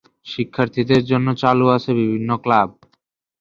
[0.25, 2.69] শিক্ষার্থীদের জন্য চালু আছে বিভিন্ন ক্লাব।